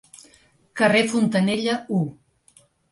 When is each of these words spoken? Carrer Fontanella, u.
Carrer 0.81 1.05
Fontanella, 1.13 1.79
u. 2.01 2.03